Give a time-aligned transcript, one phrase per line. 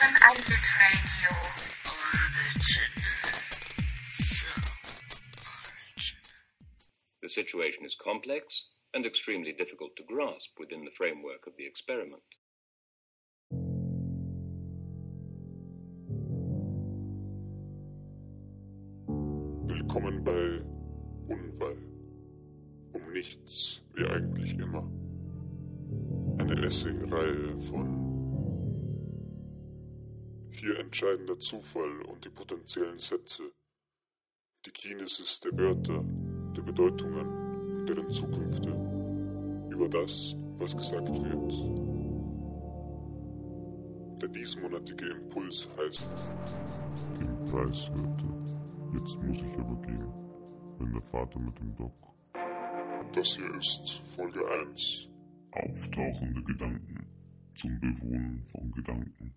[0.00, 1.30] hören Einlit Radio.
[7.22, 12.22] The situation is complex and extremely difficult to grasp within the framework of the experiment.
[19.66, 20.62] Willkommen bei
[21.28, 21.76] Unwahl.
[22.92, 24.90] Um nichts, wie eigentlich immer.
[26.38, 28.19] Eine Essay-Reihe von hier
[30.90, 33.44] entscheidender Zufall und die potenziellen Sätze,
[34.66, 36.04] die Kinesis der Wörter,
[36.56, 38.70] der Bedeutungen und deren Zukünfte,
[39.70, 41.52] über das, was gesagt wird.
[44.20, 46.10] Der diesmonatige Impuls heißt,
[47.20, 48.26] Den Preis hörte.
[48.92, 50.12] Jetzt muss ich aber gehen,
[50.80, 51.94] wenn der Vater mit dem Doc.
[53.12, 55.08] das hier ist Folge 1.
[55.52, 57.06] Auftauchende Gedanken
[57.54, 59.36] zum Bewohnen von Gedanken.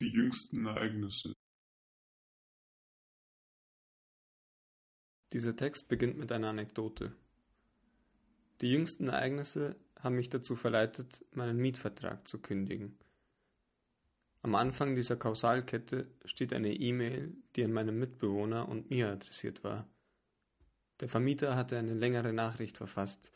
[0.00, 1.34] Die jüngsten Ereignisse.
[5.34, 7.14] Dieser Text beginnt mit einer Anekdote.
[8.62, 12.98] Die jüngsten Ereignisse haben mich dazu verleitet, meinen Mietvertrag zu kündigen.
[14.40, 19.86] Am Anfang dieser Kausalkette steht eine E-Mail, die an meinen Mitbewohner und mir adressiert war.
[21.00, 23.30] Der Vermieter hatte eine längere Nachricht verfasst,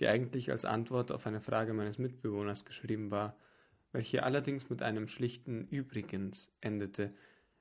[0.00, 3.36] die eigentlich als Antwort auf eine Frage meines Mitbewohners geschrieben war,
[3.92, 7.14] welche allerdings mit einem schlichten Übrigens endete,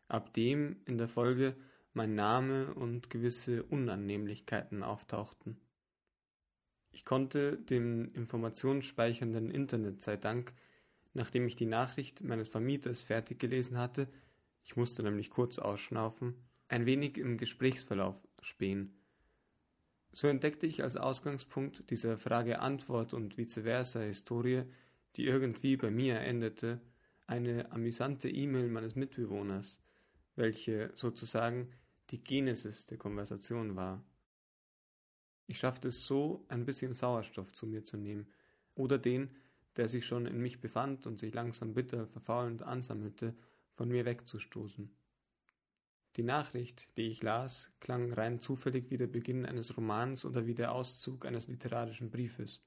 [0.07, 1.55] ab dem in der Folge
[1.93, 5.57] mein Name und gewisse Unannehmlichkeiten auftauchten.
[6.91, 10.53] Ich konnte dem informationsspeichernden Internet sei Dank,
[11.13, 14.07] nachdem ich die Nachricht meines Vermieters fertig gelesen hatte,
[14.63, 16.35] ich musste nämlich kurz ausschnaufen,
[16.67, 18.93] ein wenig im Gesprächsverlauf spähen.
[20.11, 24.63] So entdeckte ich als Ausgangspunkt dieser Frage-Antwort und vice versa Historie,
[25.17, 26.79] die irgendwie bei mir endete,
[27.25, 29.81] eine amüsante E-Mail meines Mitbewohners,
[30.35, 31.69] welche sozusagen
[32.11, 34.03] die Genesis der Konversation war.
[35.47, 38.27] Ich schaffte es so, ein bisschen Sauerstoff zu mir zu nehmen,
[38.75, 39.35] oder den,
[39.75, 43.35] der sich schon in mich befand und sich langsam bitter verfaulend ansammelte,
[43.73, 44.89] von mir wegzustoßen.
[46.15, 50.55] Die Nachricht, die ich las, klang rein zufällig wie der Beginn eines Romans oder wie
[50.55, 52.63] der Auszug eines literarischen Briefes.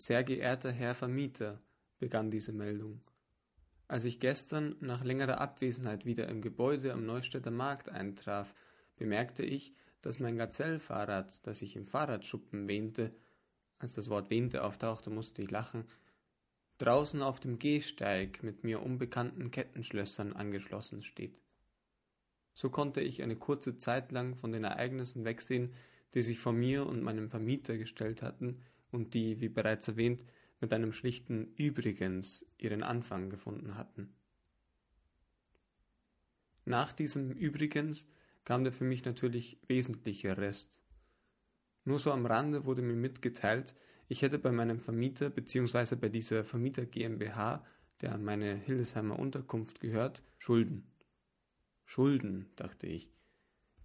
[0.00, 1.60] Sehr geehrter Herr Vermieter,
[1.98, 3.00] begann diese Meldung.
[3.88, 8.54] Als ich gestern nach längerer Abwesenheit wieder im Gebäude am Neustädter Markt eintraf,
[8.94, 13.12] bemerkte ich, dass mein Gazellfahrrad, das ich im Fahrradschuppen wähnte,
[13.80, 15.84] als das Wort wähnte auftauchte, musste ich lachen,
[16.78, 21.40] draußen auf dem Gehsteig mit mir unbekannten Kettenschlössern angeschlossen steht.
[22.54, 25.74] So konnte ich eine kurze Zeit lang von den Ereignissen wegsehen,
[26.14, 30.24] die sich vor mir und meinem Vermieter gestellt hatten und die, wie bereits erwähnt,
[30.60, 34.14] mit einem schlichten Übrigens ihren Anfang gefunden hatten.
[36.64, 38.06] Nach diesem Übrigens
[38.44, 40.80] kam der für mich natürlich wesentliche Rest.
[41.84, 43.74] Nur so am Rande wurde mir mitgeteilt,
[44.08, 45.96] ich hätte bei meinem Vermieter bzw.
[45.96, 47.64] bei dieser Vermieter GmbH,
[48.00, 50.90] der an meine Hildesheimer Unterkunft gehört, Schulden.
[51.84, 53.10] Schulden, dachte ich.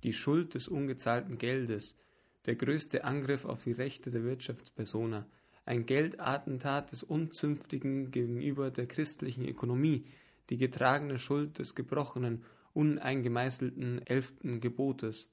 [0.03, 1.97] Die Schuld des ungezahlten Geldes,
[2.45, 5.25] der größte Angriff auf die Rechte der Wirtschaftspersona,
[5.65, 10.05] ein Geldattentat des Unzünftigen gegenüber der christlichen Ökonomie,
[10.49, 12.43] die getragene Schuld des gebrochenen,
[12.73, 15.29] uneingemeißelten elften Gebotes.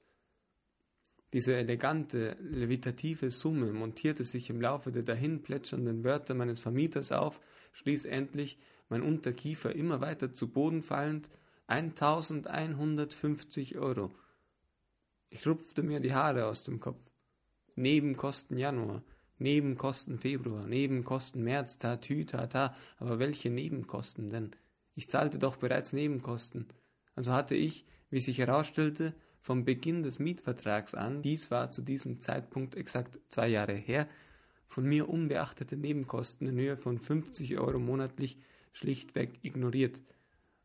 [1.33, 7.41] Diese elegante, levitative Summe montierte sich im Laufe der dahin plätschernden Wörter meines Vermieters auf,
[7.73, 8.57] schließlich,
[8.89, 11.29] mein Unterkiefer immer weiter zu Boden fallend,
[11.67, 14.11] 1150 Euro.
[15.33, 16.99] Ich rupfte mir die Haare aus dem Kopf.
[17.75, 19.01] Nebenkosten Januar,
[19.39, 24.51] Nebenkosten Februar, Nebenkosten März, tatü, tata, aber welche Nebenkosten denn?
[24.93, 26.67] Ich zahlte doch bereits Nebenkosten.
[27.15, 32.19] Also hatte ich, wie sich herausstellte, vom Beginn des Mietvertrags an, dies war zu diesem
[32.19, 34.09] Zeitpunkt exakt zwei Jahre her,
[34.67, 38.37] von mir unbeachtete Nebenkosten in Höhe von 50 Euro monatlich
[38.73, 40.01] schlichtweg ignoriert.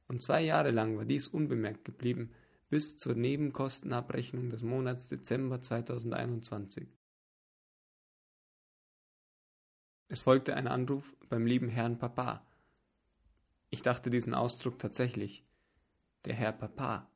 [0.08, 2.30] Und zwei Jahre lang war dies unbemerkt geblieben,
[2.68, 6.88] bis zur Nebenkostenabrechnung des Monats Dezember 2021.
[10.08, 12.46] Es folgte ein Anruf beim lieben Herrn Papa.
[13.70, 15.44] Ich dachte diesen Ausdruck tatsächlich.
[16.24, 17.10] Der Herr Papa.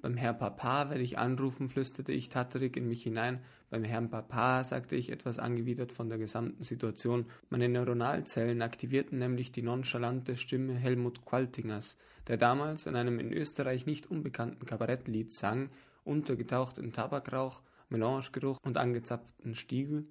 [0.00, 3.40] Beim Herrn Papa werde ich anrufen, flüsterte ich tatterig in mich hinein.
[3.68, 7.26] Beim Herrn Papa, sagte ich etwas angewidert von der gesamten Situation.
[7.50, 11.96] Meine Neuronalzellen aktivierten nämlich die nonchalante Stimme Helmut Qualtingers,
[12.28, 15.68] der damals in einem in Österreich nicht unbekannten Kabarettlied sang,
[16.04, 20.06] untergetaucht in Tabakrauch, Melangegeruch und angezapften Stiegel.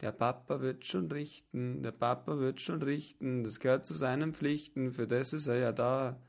[0.00, 4.92] Der Papa wird schon richten, der Papa wird schon richten, das gehört zu seinen Pflichten,
[4.92, 6.20] für das ist er ja da.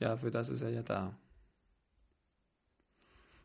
[0.00, 1.18] Ja, für das ist er ja da.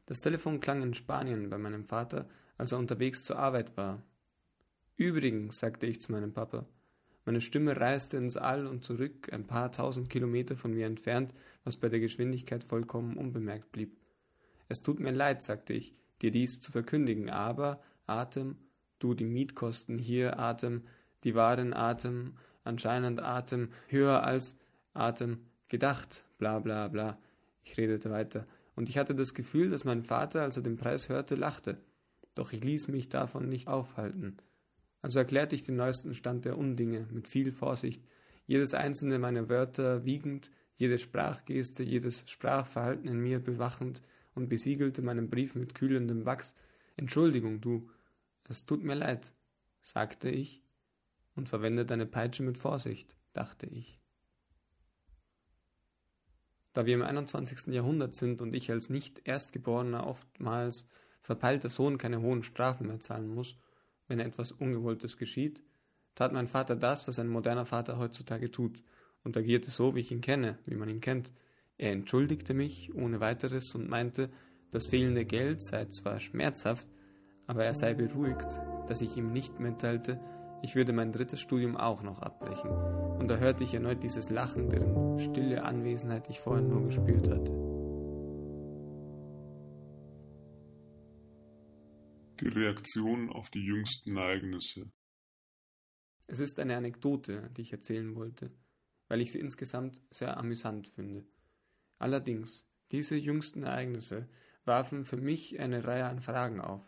[0.09, 2.27] Das Telefon klang in Spanien bei meinem Vater,
[2.57, 4.01] als er unterwegs zur Arbeit war.
[4.97, 6.65] Übrigens, sagte ich zu meinem Papa,
[7.25, 11.77] meine Stimme reiste ins All und zurück, ein paar tausend Kilometer von mir entfernt, was
[11.77, 13.95] bei der Geschwindigkeit vollkommen unbemerkt blieb.
[14.67, 18.55] Es tut mir leid, sagte ich, dir dies zu verkündigen, aber Atem,
[18.97, 20.87] du die Mietkosten hier, Atem,
[21.23, 24.57] die Waren, Atem, anscheinend Atem, höher als
[24.95, 27.19] Atem, gedacht, bla bla bla.
[27.63, 28.47] Ich redete weiter,
[28.79, 31.81] und ich hatte das Gefühl, dass mein Vater, als er den Preis hörte, lachte.
[32.33, 34.37] Doch ich ließ mich davon nicht aufhalten.
[35.01, 38.01] Also erklärte ich den neuesten Stand der Undinge mit viel Vorsicht,
[38.47, 44.01] jedes einzelne meiner Wörter wiegend, jede Sprachgeste, jedes Sprachverhalten in mir bewachend
[44.33, 46.55] und besiegelte meinen Brief mit kühlendem Wachs.
[46.95, 47.89] Entschuldigung, du,
[48.47, 49.33] es tut mir leid,
[49.81, 50.63] sagte ich
[51.35, 53.98] und verwende deine Peitsche mit Vorsicht, dachte ich.
[56.79, 57.73] Da wir im 21.
[57.73, 60.87] Jahrhundert sind und ich als nicht Erstgeborener oftmals
[61.21, 63.57] verpeilter Sohn keine hohen Strafen mehr zahlen muss,
[64.07, 65.61] wenn etwas Ungewolltes geschieht,
[66.15, 68.81] tat mein Vater das, was ein moderner Vater heutzutage tut,
[69.25, 71.33] und agierte so, wie ich ihn kenne, wie man ihn kennt.
[71.77, 74.29] Er entschuldigte mich ohne weiteres und meinte,
[74.71, 76.87] das fehlende Geld sei zwar schmerzhaft,
[77.45, 78.47] aber er sei beruhigt,
[78.87, 80.17] dass ich ihm nicht mitteilte,
[80.61, 82.69] ich würde mein drittes Studium auch noch abbrechen,
[83.19, 87.51] und da hörte ich erneut dieses Lachen, deren stille Anwesenheit ich vorhin nur gespürt hatte.
[92.41, 94.89] Die Reaktion auf die jüngsten Ereignisse.
[96.27, 98.51] Es ist eine Anekdote, die ich erzählen wollte,
[99.07, 101.25] weil ich sie insgesamt sehr amüsant finde.
[101.97, 104.29] Allerdings, diese jüngsten Ereignisse
[104.63, 106.83] warfen für mich eine Reihe an Fragen auf.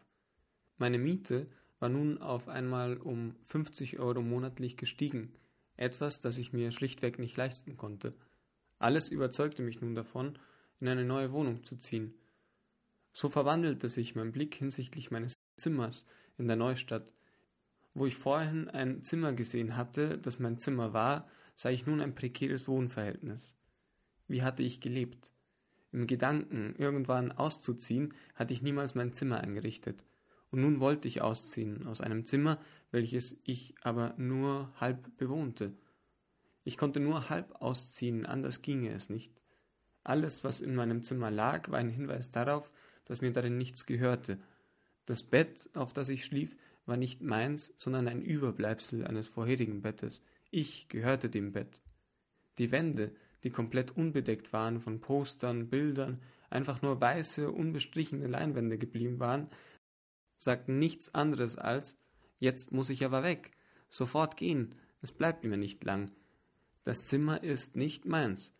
[0.78, 1.46] Meine Miete
[1.82, 5.34] war nun auf einmal um 50 Euro monatlich gestiegen,
[5.78, 8.14] etwas, das ich mir schlichtweg nicht leisten konnte.
[8.78, 10.38] Alles überzeugte mich nun davon,
[10.80, 12.14] in eine neue Wohnung zu ziehen.
[13.14, 16.06] So verwandelte sich mein Blick hinsichtlich meines Zimmers
[16.38, 17.14] in der Neustadt.
[17.96, 22.14] Wo ich vorhin ein Zimmer gesehen hatte, das mein Zimmer war, sah ich nun ein
[22.14, 23.56] prekäres Wohnverhältnis.
[24.28, 25.32] Wie hatte ich gelebt?
[25.92, 30.06] Im Gedanken, irgendwann auszuziehen, hatte ich niemals mein Zimmer eingerichtet.
[30.52, 32.60] Und nun wollte ich ausziehen aus einem Zimmer,
[32.92, 35.74] welches ich aber nur halb bewohnte.
[36.64, 39.34] Ich konnte nur halb ausziehen, anders ginge es nicht.
[40.04, 42.72] Alles, was in meinem Zimmer lag, war ein Hinweis darauf,
[43.06, 44.38] dass mir darin nichts gehörte,
[45.06, 46.56] das Bett, auf das ich schlief,
[46.86, 50.24] war nicht meins, sondern ein Überbleibsel eines vorherigen Bettes.
[50.52, 51.82] Ich gehörte dem Bett.
[52.58, 53.12] Die Wände,
[53.44, 59.50] die komplett unbedeckt waren von Postern, Bildern, einfach nur weiße, unbestrichene Leinwände geblieben waren,
[60.42, 61.98] sagten nichts anderes als
[62.40, 63.52] Jetzt muss ich aber weg,
[63.90, 64.74] sofort gehen,
[65.04, 66.10] es bleibt mir nicht lang.
[66.84, 68.52] Das Zimmer ist nicht meins.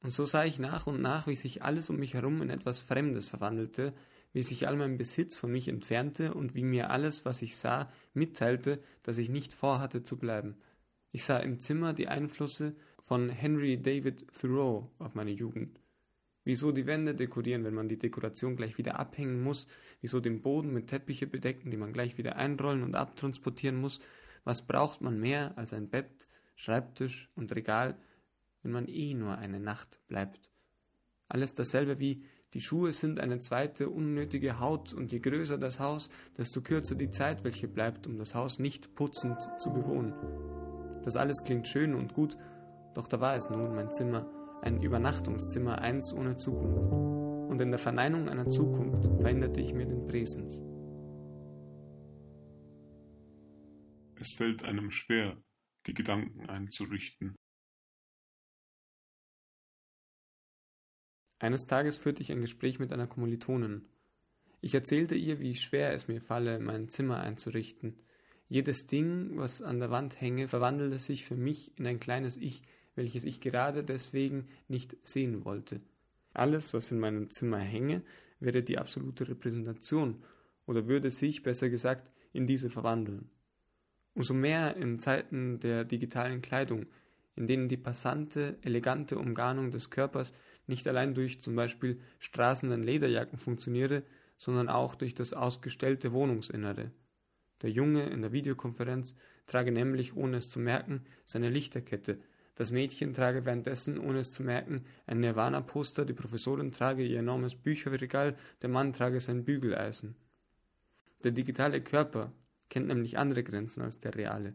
[0.00, 2.78] Und so sah ich nach und nach, wie sich alles um mich herum in etwas
[2.78, 3.92] Fremdes verwandelte,
[4.32, 7.90] wie sich all mein Besitz von mich entfernte und wie mir alles, was ich sah,
[8.14, 10.54] mitteilte, dass ich nicht vorhatte zu bleiben.
[11.10, 15.80] Ich sah im Zimmer die Einflüsse von Henry David Thoreau auf meine Jugend.
[16.46, 19.66] Wieso die Wände dekorieren, wenn man die Dekoration gleich wieder abhängen muss?
[20.00, 23.98] Wieso den Boden mit Teppiche bedecken, die man gleich wieder einrollen und abtransportieren muss?
[24.44, 27.98] Was braucht man mehr als ein Bett, Schreibtisch und Regal,
[28.62, 30.48] wenn man eh nur eine Nacht bleibt?
[31.26, 32.24] Alles dasselbe wie
[32.54, 37.10] die Schuhe sind eine zweite unnötige Haut, und je größer das Haus, desto kürzer die
[37.10, 40.14] Zeit, welche bleibt, um das Haus nicht putzend zu bewohnen.
[41.02, 42.36] Das alles klingt schön und gut,
[42.94, 44.30] doch da war es nun mein Zimmer,
[44.62, 46.92] ein Übernachtungszimmer, eins ohne Zukunft.
[47.50, 50.62] Und in der Verneinung einer Zukunft veränderte ich mir den Präsens.
[54.18, 55.36] Es fällt einem schwer,
[55.86, 57.36] die Gedanken einzurichten.
[61.38, 63.86] Eines Tages führte ich ein Gespräch mit einer Kommilitonin.
[64.62, 68.00] Ich erzählte ihr, wie schwer es mir falle, mein Zimmer einzurichten.
[68.48, 72.62] Jedes Ding, was an der Wand hänge, verwandelte sich für mich in ein kleines Ich,
[72.96, 75.78] welches ich gerade deswegen nicht sehen wollte.
[76.32, 78.02] Alles, was in meinem Zimmer hänge,
[78.40, 80.22] wäre die absolute Repräsentation
[80.66, 83.30] oder würde sich, besser gesagt, in diese verwandeln.
[84.14, 86.86] Umso mehr in Zeiten der digitalen Kleidung,
[87.36, 90.32] in denen die passante, elegante Umgarnung des Körpers
[90.66, 94.02] nicht allein durch zum Beispiel straßenden Lederjacken funktioniere,
[94.38, 96.90] sondern auch durch das ausgestellte Wohnungsinnere.
[97.62, 99.14] Der Junge in der Videokonferenz
[99.46, 102.18] trage nämlich, ohne es zu merken, seine Lichterkette,
[102.56, 107.54] das Mädchen trage währenddessen, ohne es zu merken, ein Nirvana-Poster, die Professorin trage ihr enormes
[107.54, 110.16] Bücherregal, der Mann trage sein Bügeleisen.
[111.22, 112.32] Der digitale Körper,
[112.68, 114.54] kennt nämlich andere Grenzen als der reale.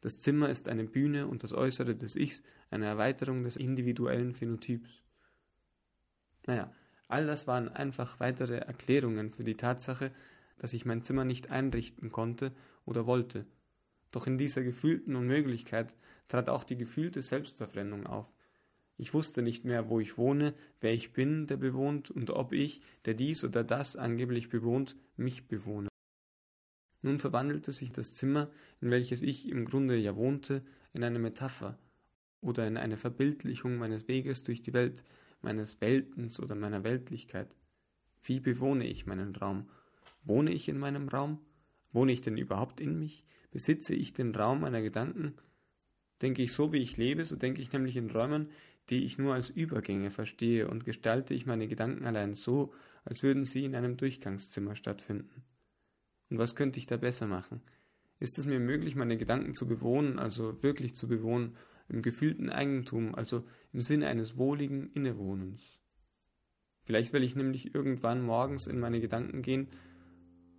[0.00, 5.02] Das Zimmer ist eine Bühne und das Äußere des Ichs eine Erweiterung des individuellen Phänotyps.
[6.46, 6.72] Naja,
[7.08, 10.10] all das waren einfach weitere Erklärungen für die Tatsache,
[10.58, 12.52] dass ich mein Zimmer nicht einrichten konnte
[12.84, 13.46] oder wollte.
[14.14, 15.96] Doch in dieser gefühlten Unmöglichkeit
[16.28, 18.32] trat auch die gefühlte Selbstverfremdung auf.
[18.96, 22.80] Ich wusste nicht mehr, wo ich wohne, wer ich bin, der bewohnt, und ob ich,
[23.06, 25.88] der dies oder das angeblich bewohnt, mich bewohne.
[27.02, 31.76] Nun verwandelte sich das Zimmer, in welches ich im Grunde ja wohnte, in eine Metapher
[32.40, 35.02] oder in eine Verbildlichung meines Weges durch die Welt,
[35.42, 37.52] meines Weltens oder meiner Weltlichkeit.
[38.22, 39.68] Wie bewohne ich meinen Raum?
[40.22, 41.40] Wohne ich in meinem Raum?
[41.94, 43.24] Wohne ich denn überhaupt in mich?
[43.52, 45.34] Besitze ich den Raum meiner Gedanken?
[46.20, 48.50] Denke ich so, wie ich lebe, so denke ich nämlich in Räumen,
[48.90, 52.74] die ich nur als Übergänge verstehe, und gestalte ich meine Gedanken allein so,
[53.04, 55.44] als würden sie in einem Durchgangszimmer stattfinden.
[56.30, 57.62] Und was könnte ich da besser machen?
[58.18, 61.56] Ist es mir möglich, meine Gedanken zu bewohnen, also wirklich zu bewohnen,
[61.88, 65.62] im gefühlten Eigentum, also im Sinne eines wohligen Innewohnens?
[66.82, 69.68] Vielleicht will ich nämlich irgendwann morgens in meine Gedanken gehen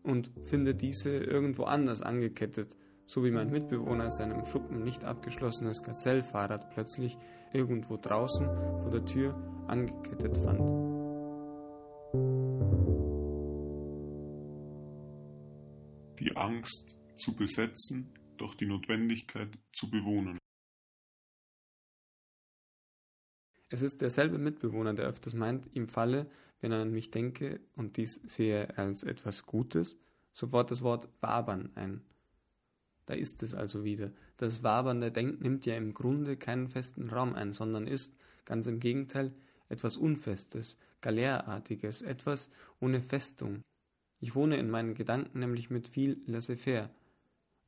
[0.05, 6.69] und finde diese irgendwo anders angekettet, so wie mein Mitbewohner seinem Schuppen nicht abgeschlossenes Gazellfahrrad
[6.71, 7.17] plötzlich
[7.53, 8.45] irgendwo draußen
[8.81, 9.35] vor der Tür
[9.67, 10.69] angekettet fand.
[16.19, 20.37] Die Angst zu besetzen, doch die Notwendigkeit zu bewohnen.
[23.69, 26.27] Es ist derselbe Mitbewohner, der öfters meint, ihm falle,
[26.61, 29.97] wenn er an mich denke und dies sehe als etwas Gutes,
[30.33, 32.01] sofort das Wort wabern ein.
[33.05, 34.11] Da ist es also wieder.
[34.37, 38.79] Das wabernde Denken nimmt ja im Grunde keinen festen Raum ein, sondern ist, ganz im
[38.79, 39.31] Gegenteil,
[39.69, 43.61] etwas Unfestes, Galärartiges, etwas ohne Festung.
[44.19, 46.89] Ich wohne in meinen Gedanken nämlich mit viel laissez-faire.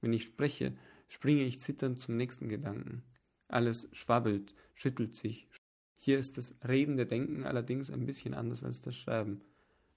[0.01, 0.73] Wenn ich spreche,
[1.07, 3.03] springe ich zitternd zum nächsten Gedanken.
[3.47, 5.47] Alles schwabbelt, schüttelt sich.
[5.97, 9.41] Hier ist das redende Denken allerdings ein bisschen anders als das Schreiben.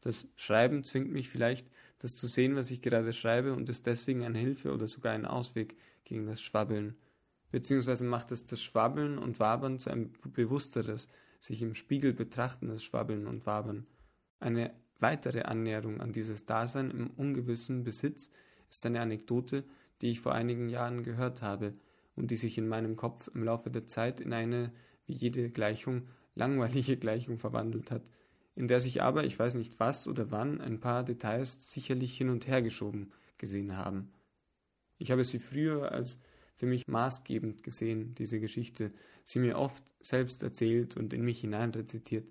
[0.01, 1.67] Das Schreiben zwingt mich vielleicht,
[1.99, 5.27] das zu sehen, was ich gerade schreibe, und ist deswegen eine Hilfe oder sogar ein
[5.27, 6.97] Ausweg gegen das Schwabbeln.
[7.51, 13.27] Beziehungsweise macht es das Schwabbeln und Wabern zu einem bewussteres, sich im Spiegel betrachtendes Schwabbeln
[13.27, 13.87] und Wabern.
[14.39, 18.31] Eine weitere Annäherung an dieses Dasein im ungewissen Besitz
[18.71, 19.65] ist eine Anekdote,
[20.01, 21.75] die ich vor einigen Jahren gehört habe
[22.15, 24.73] und die sich in meinem Kopf im Laufe der Zeit in eine,
[25.07, 28.03] wie jede Gleichung, langweilige Gleichung verwandelt hat,
[28.55, 32.29] in der sich aber, ich weiß nicht was oder wann, ein paar Details sicherlich hin
[32.29, 34.13] und her geschoben gesehen haben.
[34.99, 36.19] Ich habe sie früher als
[36.55, 38.93] für mich maßgebend gesehen, diese Geschichte,
[39.25, 42.29] sie mir oft selbst erzählt und in mich hineinrezitiert.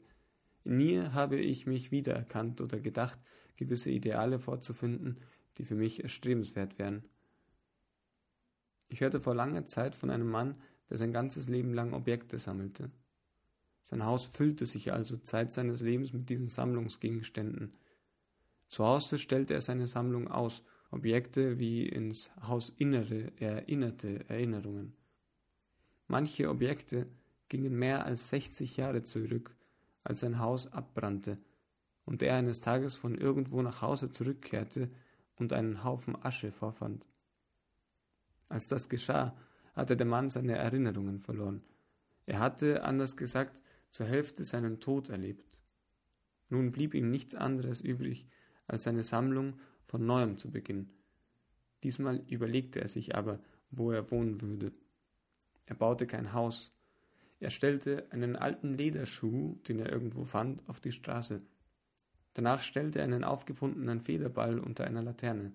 [0.64, 3.20] In mir habe ich mich wiedererkannt oder gedacht,
[3.56, 5.18] gewisse Ideale vorzufinden,
[5.58, 7.04] die für mich erstrebenswert wären.
[8.88, 10.56] Ich hörte vor langer Zeit von einem Mann,
[10.90, 12.92] der sein ganzes Leben lang Objekte sammelte.
[13.84, 17.74] Sein Haus füllte sich also Zeit seines Lebens mit diesen Sammlungsgegenständen.
[18.68, 24.96] Zu Hause stellte er seine Sammlung aus, Objekte wie ins Hausinnere erinnerte Erinnerungen.
[26.08, 27.06] Manche Objekte
[27.48, 29.56] gingen mehr als 60 Jahre zurück,
[30.04, 31.38] als sein Haus abbrannte
[32.06, 34.90] und er eines Tages von irgendwo nach Hause zurückkehrte
[35.36, 37.06] und einen Haufen Asche vorfand.
[38.48, 39.36] Als das geschah,
[39.80, 41.64] hatte der Mann seine Erinnerungen verloren.
[42.26, 45.58] Er hatte, anders gesagt, zur Hälfte seinen Tod erlebt.
[46.50, 48.28] Nun blieb ihm nichts anderes übrig,
[48.68, 50.92] als seine Sammlung von neuem zu beginnen.
[51.84, 53.40] Diesmal überlegte er sich aber,
[53.72, 54.72] wo er wohnen würde.
[55.66, 56.72] Er baute kein Haus.
[57.40, 61.42] Er stellte einen alten Lederschuh, den er irgendwo fand, auf die Straße.
[62.34, 65.54] Danach stellte er einen aufgefundenen Federball unter einer Laterne.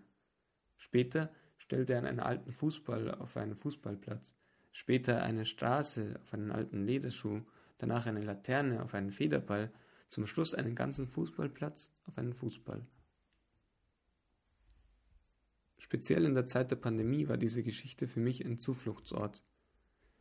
[0.76, 1.31] Später
[1.64, 4.35] stellte er einen alten Fußball auf einen Fußballplatz,
[4.73, 7.42] später eine Straße auf einen alten Lederschuh
[7.78, 9.73] danach eine Laterne auf einen Federball,
[10.09, 12.87] zum Schluss einen ganzen Fußballplatz auf einen Fußball.
[15.78, 19.42] Speziell in der Zeit der Pandemie war diese Geschichte für mich ein Zufluchtsort.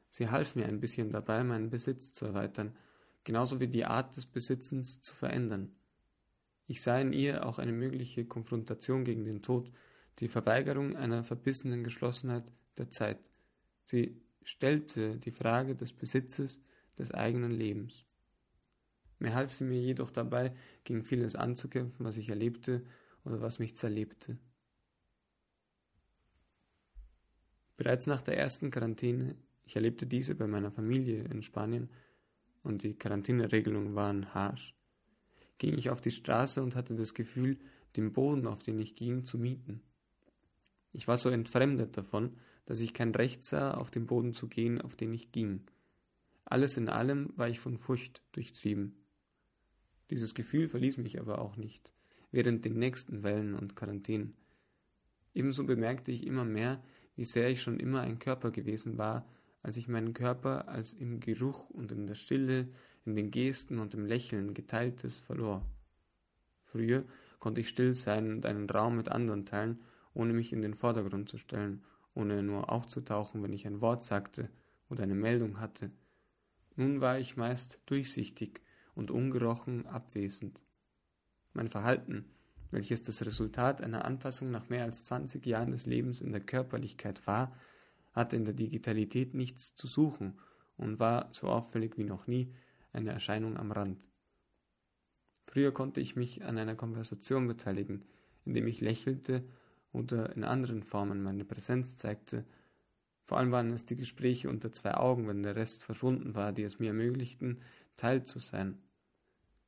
[0.09, 2.75] Sie half mir ein bisschen dabei, meinen Besitz zu erweitern,
[3.23, 5.75] genauso wie die Art des Besitzens zu verändern.
[6.67, 9.71] Ich sah in ihr auch eine mögliche Konfrontation gegen den Tod,
[10.19, 13.19] die Verweigerung einer verbissenen Geschlossenheit der Zeit.
[13.85, 16.61] Sie stellte die Frage des Besitzes
[16.97, 18.05] des eigenen Lebens.
[19.19, 20.53] Mir half sie mir jedoch dabei,
[20.83, 22.83] gegen vieles anzukämpfen, was ich erlebte
[23.23, 24.37] oder was mich zerlebte.
[27.77, 31.89] Bereits nach der ersten Quarantäne, ich erlebte diese bei meiner Familie in Spanien
[32.63, 34.75] und die Quarantäneregelungen waren harsch,
[35.57, 37.57] ging ich auf die Straße und hatte das Gefühl,
[37.95, 39.81] den Boden, auf den ich ging, zu mieten.
[40.93, 44.79] Ich war so entfremdet davon, dass ich kein Recht sah, auf den Boden zu gehen,
[44.79, 45.61] auf den ich ging.
[46.45, 48.95] Alles in allem war ich von Furcht durchtrieben.
[50.09, 51.91] Dieses Gefühl verließ mich aber auch nicht,
[52.31, 54.35] während den nächsten Wellen und Quarantänen.
[55.33, 56.83] Ebenso bemerkte ich immer mehr,
[57.15, 59.27] wie sehr ich schon immer ein Körper gewesen war,
[59.63, 62.67] als ich meinen Körper als im Geruch und in der Stille,
[63.05, 65.63] in den Gesten und im Lächeln geteiltes verlor.
[66.65, 67.03] Früher
[67.39, 69.79] konnte ich still sein und einen Raum mit anderen teilen,
[70.13, 74.49] ohne mich in den Vordergrund zu stellen, ohne nur aufzutauchen, wenn ich ein Wort sagte
[74.89, 75.89] oder eine Meldung hatte.
[76.75, 78.61] Nun war ich meist durchsichtig
[78.95, 80.61] und ungerochen abwesend.
[81.53, 82.25] Mein Verhalten,
[82.71, 87.25] welches das Resultat einer Anpassung nach mehr als 20 Jahren des Lebens in der Körperlichkeit
[87.27, 87.55] war,
[88.11, 90.39] hatte in der Digitalität nichts zu suchen
[90.77, 92.49] und war so auffällig wie noch nie
[92.91, 94.07] eine Erscheinung am Rand.
[95.45, 98.05] Früher konnte ich mich an einer Konversation beteiligen,
[98.45, 99.43] indem ich lächelte
[99.93, 102.43] oder in anderen Formen meine Präsenz zeigte.
[103.23, 106.63] Vor allem waren es die Gespräche unter zwei Augen, wenn der Rest verschwunden war, die
[106.63, 107.61] es mir ermöglichten,
[107.95, 108.79] Teil zu sein.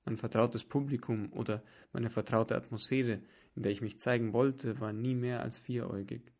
[0.03, 1.63] Mein vertrautes Publikum oder
[1.93, 3.21] meine vertraute Atmosphäre,
[3.55, 6.31] in der ich mich zeigen wollte, war nie mehr als vieräugig.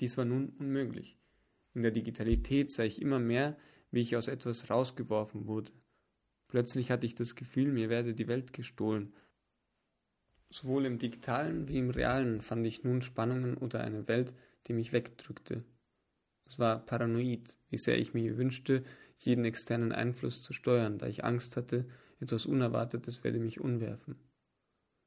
[0.00, 1.18] Dies war nun unmöglich.
[1.74, 3.56] In der Digitalität sah ich immer mehr,
[3.90, 5.72] wie ich aus etwas rausgeworfen wurde.
[6.48, 9.12] Plötzlich hatte ich das Gefühl, mir werde die Welt gestohlen.
[10.50, 14.34] Sowohl im digitalen wie im realen fand ich nun Spannungen oder eine Welt,
[14.66, 15.62] die mich wegdrückte.
[16.48, 18.82] Es war paranoid, wie sehr ich mir wünschte,
[19.18, 21.86] jeden externen Einfluss zu steuern, da ich Angst hatte,
[22.18, 24.16] etwas Unerwartetes werde mich unwerfen.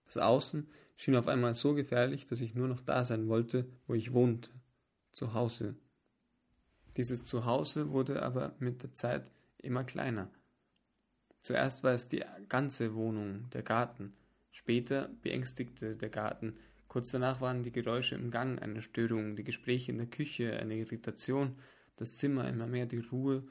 [0.05, 3.93] Das Außen schien auf einmal so gefährlich, dass ich nur noch da sein wollte, wo
[3.93, 4.51] ich wohnte,
[5.11, 5.75] zu Hause.
[6.95, 10.29] Dieses Zuhause wurde aber mit der Zeit immer kleiner.
[11.41, 14.13] Zuerst war es die ganze Wohnung, der Garten,
[14.53, 16.55] später beängstigte der Garten,
[16.87, 20.77] kurz danach waren die Geräusche im Gang eine Störung, die Gespräche in der Küche eine
[20.77, 21.57] Irritation,
[21.97, 23.43] das Zimmer immer mehr die Ruhe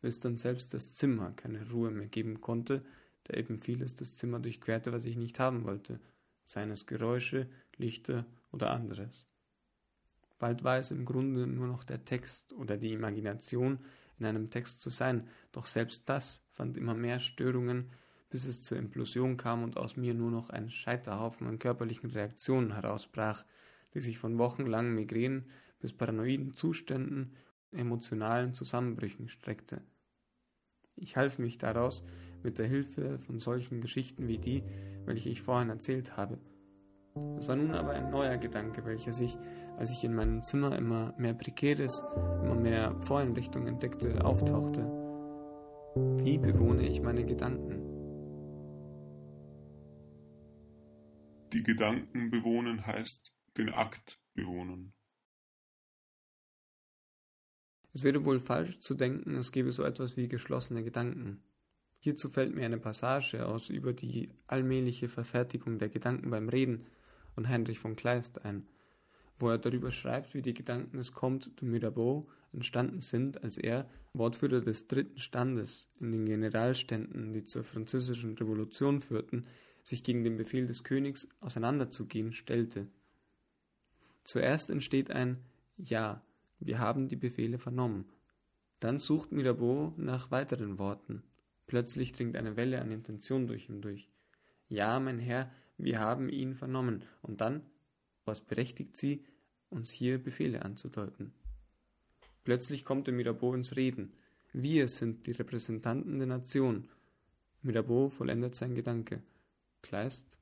[0.00, 2.84] bis dann selbst das Zimmer keine Ruhe mehr geben konnte,
[3.24, 6.00] da eben vieles das Zimmer durchquerte, was ich nicht haben wollte,
[6.44, 9.26] seien es Geräusche, Lichter oder anderes.
[10.38, 13.80] Bald war es im Grunde nur noch der Text oder die Imagination,
[14.18, 17.90] in einem Text zu sein, doch selbst das fand immer mehr Störungen,
[18.30, 22.74] bis es zur Implosion kam und aus mir nur noch ein Scheiterhaufen an körperlichen Reaktionen
[22.74, 23.44] herausbrach,
[23.94, 25.46] die sich von wochenlangen Migränen
[25.80, 27.34] bis paranoiden Zuständen
[27.72, 29.82] emotionalen Zusammenbrüchen streckte.
[30.96, 32.02] Ich half mich daraus
[32.42, 34.62] mit der Hilfe von solchen Geschichten wie die,
[35.04, 36.38] welche ich vorhin erzählt habe.
[37.38, 39.36] Es war nun aber ein neuer Gedanke, welcher sich,
[39.76, 42.02] als ich in meinem Zimmer immer mehr Prekäres,
[42.42, 44.86] immer mehr Voreinrichtungen entdeckte, auftauchte.
[46.18, 47.77] Wie bewohne ich meine Gedanken?
[51.52, 54.92] Die Gedanken bewohnen heißt den Akt bewohnen.
[57.94, 61.42] Es wäre wohl falsch zu denken, es gebe so etwas wie geschlossene Gedanken.
[62.00, 66.86] Hierzu fällt mir eine Passage aus über die allmähliche Verfertigung der Gedanken beim Reden
[67.34, 68.68] von Heinrich von Kleist ein,
[69.38, 73.88] wo er darüber schreibt, wie die Gedanken des Comte de Mirabeau entstanden sind, als er,
[74.12, 79.46] Wortführer des dritten Standes in den Generalständen, die zur französischen Revolution führten,
[79.88, 82.84] sich gegen den Befehl des Königs auseinanderzugehen stellte.
[84.22, 85.38] Zuerst entsteht ein
[85.76, 86.20] Ja,
[86.60, 88.04] wir haben die Befehle vernommen.
[88.80, 91.22] Dann sucht Mirabeau nach weiteren Worten.
[91.66, 94.08] Plötzlich dringt eine Welle an Intention durch ihn durch.
[94.68, 97.02] Ja, mein Herr, wir haben ihn vernommen.
[97.22, 97.62] Und dann,
[98.24, 99.22] was berechtigt sie,
[99.70, 101.32] uns hier Befehle anzudeuten?
[102.44, 104.12] Plötzlich kommt der Mirabeau ins Reden.
[104.52, 106.88] Wir sind die Repräsentanten der Nation.
[107.62, 109.22] Mirabeau vollendet sein Gedanke.
[109.88, 110.36] Kleist.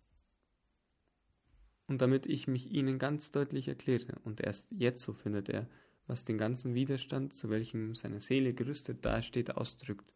[1.86, 5.68] Und damit ich mich Ihnen ganz deutlich erkläre, und erst jetzt so findet er,
[6.08, 10.12] was den ganzen Widerstand, zu welchem seine Seele gerüstet dasteht, ausdrückt.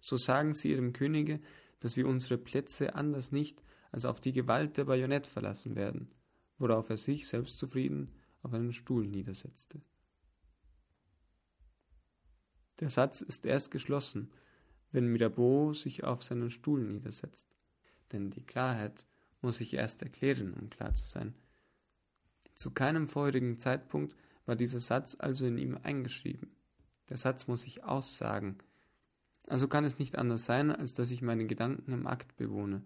[0.00, 1.40] So sagen sie ihrem Könige,
[1.80, 3.62] dass wir unsere Plätze anders nicht
[3.92, 6.10] als auf die Gewalt der Bajonett verlassen werden,
[6.58, 8.12] worauf er sich selbstzufrieden
[8.42, 9.80] auf einen Stuhl niedersetzte.
[12.80, 14.30] Der Satz ist erst geschlossen,
[14.92, 17.55] wenn Mirabeau sich auf seinen Stuhl niedersetzt,
[18.12, 19.06] denn die Klarheit
[19.42, 21.34] muss sich erst erklären, um klar zu sein.
[22.54, 24.16] Zu keinem vorherigen Zeitpunkt
[24.46, 26.50] war dieser Satz also in ihm eingeschrieben.
[27.08, 28.58] Der Satz muss sich aussagen.
[29.46, 32.82] Also kann es nicht anders sein, als dass ich meine Gedanken im Akt bewohne.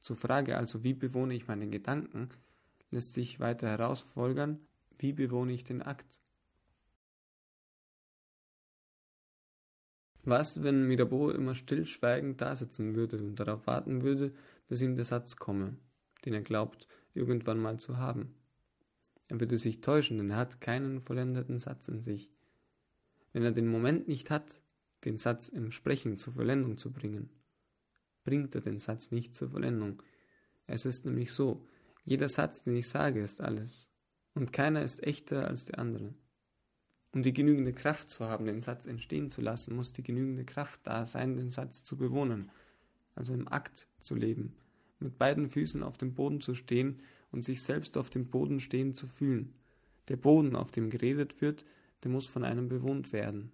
[0.00, 2.30] Zur Frage also, wie bewohne ich meine Gedanken,
[2.90, 4.58] lässt sich weiter herausfolgern,
[4.98, 6.20] wie bewohne ich den Akt.
[10.22, 14.32] Was, wenn Mirabeau immer stillschweigend dasitzen würde und darauf warten würde,
[14.70, 15.76] dass ihm der Satz komme,
[16.24, 18.34] den er glaubt, irgendwann mal zu haben?
[19.28, 22.30] Er würde sich täuschen, denn er hat keinen vollendeten Satz in sich.
[23.32, 24.62] Wenn er den Moment nicht hat,
[25.04, 27.30] den Satz im Sprechen zur Vollendung zu bringen,
[28.24, 30.02] bringt er den Satz nicht zur Vollendung.
[30.66, 31.66] Es ist nämlich so,
[32.04, 33.90] jeder Satz, den ich sage, ist alles,
[34.34, 36.14] und keiner ist echter als der andere.
[37.12, 40.80] Um die genügende Kraft zu haben, den Satz entstehen zu lassen, muss die genügende Kraft
[40.84, 42.50] da sein, den Satz zu bewohnen,
[43.20, 44.56] also im Akt zu leben,
[44.98, 48.94] mit beiden Füßen auf dem Boden zu stehen und sich selbst auf dem Boden stehen
[48.94, 49.52] zu fühlen.
[50.08, 51.66] Der Boden, auf dem geredet wird,
[52.02, 53.52] der muss von einem bewohnt werden.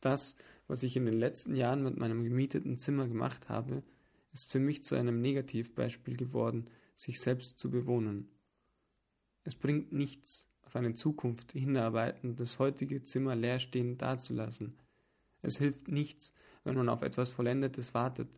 [0.00, 0.36] Das,
[0.68, 3.82] was ich in den letzten Jahren mit meinem gemieteten Zimmer gemacht habe,
[4.32, 8.28] ist für mich zu einem Negativbeispiel geworden, sich selbst zu bewohnen.
[9.42, 14.78] Es bringt nichts, auf eine Zukunft hinarbeiten, das heutige Zimmer leerstehend dazulassen.
[15.42, 16.32] Es hilft nichts,
[16.64, 18.28] wenn man auf etwas Vollendetes wartet.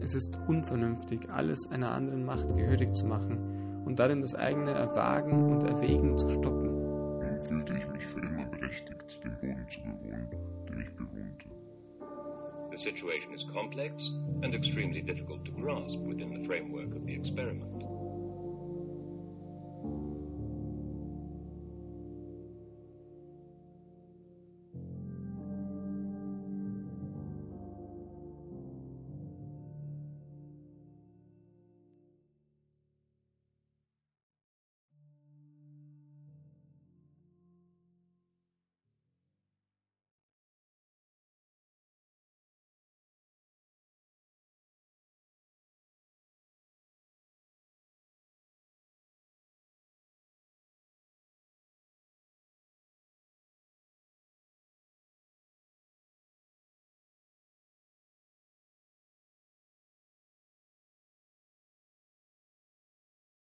[0.00, 5.52] Es ist unvernünftig, alles einer anderen Macht gehörig zu machen und darin das eigene Erwagen
[5.52, 7.20] und Erwägen zu stoppen.
[7.20, 10.28] Dann fühlte ich mich für immer berechtigt, den Boden zu bewohnen,
[10.68, 11.48] den ich bewohnte.
[12.70, 17.97] The situation is complex and extremely difficult to grasp within the framework of the experiment.